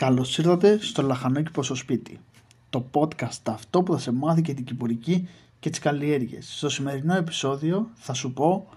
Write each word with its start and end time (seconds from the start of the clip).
Καλώς 0.00 0.38
ήρθατε 0.38 0.78
στο 0.78 1.02
Λαχανόκηπο 1.02 1.62
στο 1.62 1.74
σπίτι. 1.74 2.20
Το 2.70 2.86
podcast 2.92 3.40
αυτό 3.44 3.82
που 3.82 3.92
θα 3.92 3.98
σε 3.98 4.12
μάθει 4.12 4.42
και 4.42 4.54
την 4.54 4.64
κυπουρική 4.64 5.28
και 5.60 5.70
τις 5.70 5.78
καλλιέργειες. 5.78 6.56
Στο 6.56 6.68
σημερινό 6.68 7.14
επεισόδιο 7.14 7.90
θα 7.94 8.12
σου 8.12 8.32
πω 8.32 8.68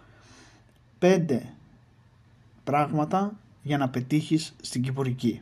5 1.00 1.40
πράγματα 2.64 3.34
για 3.62 3.78
να 3.78 3.90
πετύχεις 3.90 4.56
στην 4.62 4.82
κυπουρική. 4.82 5.42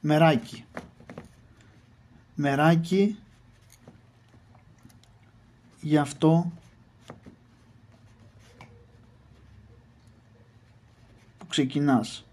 Μεράκι. 0.00 0.64
Μεράκι 2.34 3.18
για 5.80 6.00
αυτό 6.00 6.52
που 11.38 11.46
ξεκινάς. 11.46 12.24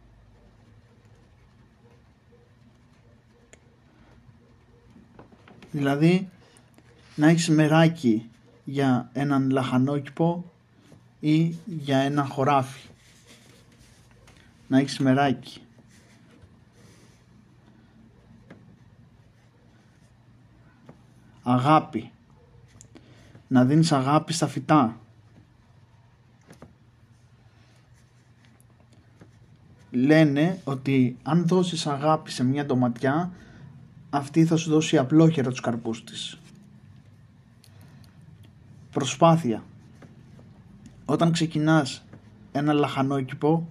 Δηλαδή 5.71 6.29
να 7.15 7.28
έχεις 7.28 7.50
μεράκι 7.50 8.29
για 8.64 9.09
έναν 9.14 9.50
λαχανόκηπο 9.50 10.51
ή 11.19 11.55
για 11.65 11.97
ένα 11.97 12.25
χωράφι. 12.25 12.87
Να 14.68 14.78
έχεις 14.78 15.00
μεράκι. 15.00 15.61
Αγάπη. 21.43 22.11
Να 23.47 23.65
δίνεις 23.65 23.92
αγάπη 23.92 24.33
στα 24.33 24.47
φυτά. 24.47 25.00
Λένε 29.92 30.61
ότι 30.64 31.17
αν 31.23 31.47
δώσεις 31.47 31.87
αγάπη 31.87 32.31
σε 32.31 32.44
μια 32.44 32.66
ντοματιά 32.66 33.31
αυτή 34.09 34.46
θα 34.46 34.56
σου 34.56 34.70
δώσει 34.70 34.98
απλόχερα 34.98 35.50
τους 35.50 35.60
καρπούς 35.60 36.04
της. 36.04 36.40
Προσπάθεια. 38.92 39.64
Όταν 41.06 41.32
ξεκινάς 41.32 42.06
ένα 42.52 42.74
λαχανόκηπο 42.74 43.68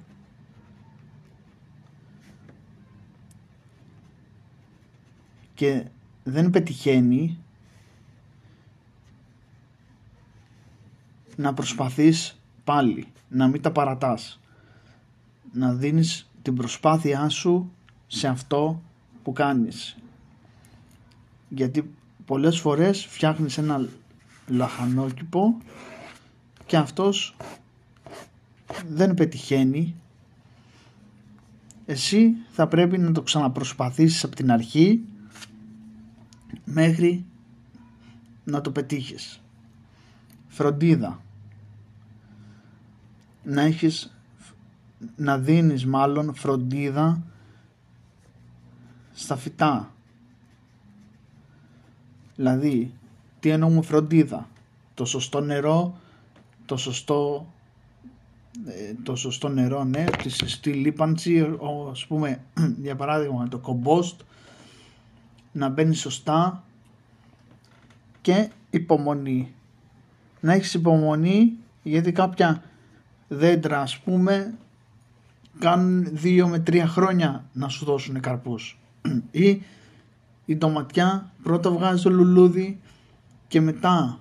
και 5.54 5.84
δεν 6.22 6.50
πετυχαίνει 6.50 7.38
να 11.36 11.54
προσπαθείς 11.54 12.40
πάλι, 12.64 13.06
να 13.28 13.48
μην 13.48 13.62
τα 13.62 13.72
παρατάς. 13.72 14.40
Να 15.52 15.74
δίνεις 15.74 16.30
την 16.42 16.54
προσπάθειά 16.54 17.28
σου 17.28 17.72
σε 18.06 18.28
αυτό 18.28 18.82
που 19.22 19.32
κάνεις 19.32 19.96
γιατί 21.48 21.90
πολλές 22.24 22.58
φορές 22.58 23.06
φτιάχνεις 23.06 23.58
ένα 23.58 23.88
λαχανόκηπο 24.46 25.56
και 26.66 26.76
αυτός 26.76 27.36
δεν 28.88 29.14
πετυχαίνει. 29.14 29.94
Εσύ 31.86 32.32
θα 32.50 32.66
πρέπει 32.66 32.98
να 32.98 33.12
το 33.12 33.22
ξαναπροσπαθήσεις 33.22 34.24
από 34.24 34.36
την 34.36 34.50
αρχή 34.50 35.02
μέχρι 36.64 37.24
να 38.44 38.60
το 38.60 38.70
πετύχεις. 38.70 39.40
Φροντίδα. 40.48 41.22
Να 43.42 43.62
έχεις 43.62 44.18
να 45.16 45.38
δίνεις 45.38 45.86
μάλλον 45.86 46.34
φροντίδα 46.34 47.22
στα 49.12 49.36
φυτά 49.36 49.92
Δηλαδή, 52.38 52.92
τι 53.40 53.48
εννοούμε 53.50 53.82
φροντίδα; 53.82 54.48
Το 54.94 55.04
σωστό 55.04 55.40
νερό, 55.40 55.98
το 56.66 56.76
σωστό, 56.76 57.46
ε, 58.66 58.94
το 59.02 59.16
σωστό 59.16 59.48
νερό, 59.48 59.84
ναι, 59.84 60.04
τη 60.04 60.28
σωστή 60.28 60.72
λίπανση, 60.72 61.56
ας 61.90 62.06
πούμε, 62.06 62.40
για 62.86 62.96
παράδειγμα, 62.96 63.48
το 63.48 63.58
κομπόστ, 63.58 64.20
να 65.52 65.68
μπαίνει 65.68 65.94
σωστά 65.94 66.64
και 68.20 68.48
υπομονή. 68.70 69.54
Να 70.40 70.52
έχεις 70.52 70.74
υπομονή 70.74 71.52
γιατί 71.82 72.12
κάποια 72.12 72.62
δέντρα 73.28 73.80
ας 73.80 73.98
πούμε 73.98 74.54
κάνουν 75.58 76.08
δύο 76.12 76.48
με 76.48 76.58
τρία 76.58 76.86
χρόνια 76.86 77.44
να 77.52 77.68
σου 77.68 77.84
δώσουν 77.84 78.20
καρπούς 78.20 78.78
ή 79.30 79.62
η 80.48 80.56
ντοματιά 80.56 81.30
πρώτα 81.42 81.70
βγάζει 81.70 82.02
το 82.02 82.10
λουλούδι 82.10 82.80
και 83.48 83.60
μετά 83.60 84.18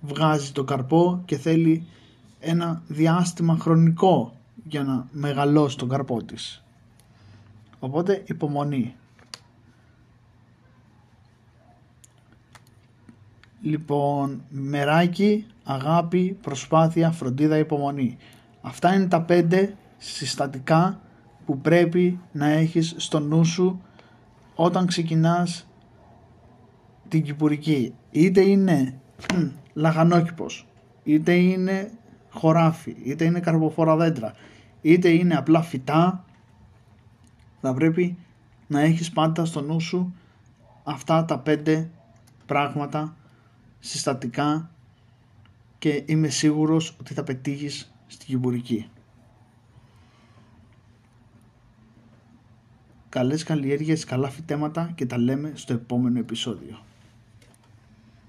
βγάζει 0.00 0.52
το 0.52 0.64
καρπό 0.64 1.22
και 1.24 1.36
θέλει 1.36 1.86
ένα 2.40 2.82
διάστημα 2.86 3.56
χρονικό 3.60 4.36
για 4.64 4.82
να 4.82 5.06
μεγαλώσει 5.12 5.76
τον 5.76 5.88
καρπό 5.88 6.22
της. 6.22 6.64
Οπότε 7.78 8.22
υπομονή. 8.26 8.94
Λοιπόν, 13.60 14.42
μεράκι, 14.48 15.46
αγάπη, 15.64 16.38
προσπάθεια, 16.40 17.10
φροντίδα, 17.10 17.58
υπομονή. 17.58 18.16
Αυτά 18.60 18.94
είναι 18.94 19.06
τα 19.06 19.22
πέντε 19.22 19.76
συστατικά 19.98 21.00
που 21.46 21.58
πρέπει 21.58 22.18
να 22.32 22.46
έχεις 22.46 22.94
στο 22.96 23.20
νου 23.20 23.44
σου 23.44 23.82
όταν 24.54 24.86
ξεκινάς 24.86 25.68
την 27.08 27.22
κυπουρική 27.22 27.94
είτε 28.10 28.40
είναι 28.40 29.00
λαχανόκηπος 29.72 30.66
είτε 31.02 31.32
είναι 31.32 31.90
χωράφι 32.30 32.96
είτε 33.04 33.24
είναι 33.24 33.40
καρποφόρα 33.40 33.96
δέντρα 33.96 34.32
είτε 34.80 35.08
είναι 35.08 35.34
απλά 35.34 35.62
φυτά 35.62 36.24
θα 37.60 37.74
πρέπει 37.74 38.16
να 38.66 38.80
έχεις 38.80 39.10
πάντα 39.10 39.44
στο 39.44 39.60
νου 39.60 39.80
σου 39.80 40.14
αυτά 40.84 41.24
τα 41.24 41.38
πέντε 41.38 41.90
πράγματα 42.46 43.16
συστατικά 43.80 44.70
και 45.78 46.02
είμαι 46.06 46.28
σίγουρος 46.28 46.96
ότι 47.00 47.14
θα 47.14 47.24
πετύχεις 47.24 47.94
στην 48.06 48.26
κυπουρική. 48.26 48.88
Καλές 53.14 53.42
καλλιέργειες, 53.42 54.04
καλά 54.04 54.30
φυτέματα 54.30 54.92
και 54.94 55.06
τα 55.06 55.18
λέμε 55.18 55.52
στο 55.54 55.72
επόμενο 55.72 56.18
επεισόδιο. 56.18 56.78